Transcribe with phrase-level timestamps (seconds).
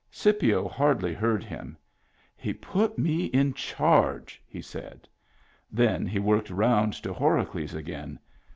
[0.09, 1.77] Scipio hardly heard him.
[2.35, 5.07] "He put me in charge," he said.
[5.71, 8.17] Then he worked round to Horacles again.